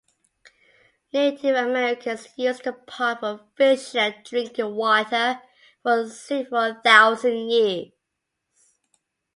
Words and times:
Native 1.13 1.55
Americans 1.55 2.29
used 2.35 2.63
the 2.63 2.73
pond 2.73 3.19
for 3.19 3.39
fishing 3.55 3.99
and 4.01 4.15
drinking 4.23 4.73
water 4.73 5.39
for 5.83 6.09
several 6.09 6.81
thousand 6.83 7.51
years. 7.51 7.89